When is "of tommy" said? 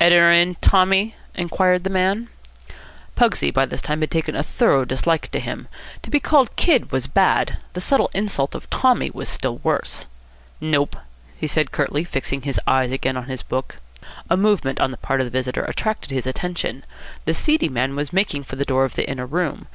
8.56-9.08